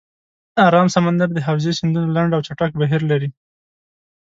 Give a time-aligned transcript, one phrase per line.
[0.67, 3.29] آرام سمندر د حوزې سیندونه لنډ او چټک بهیر لري.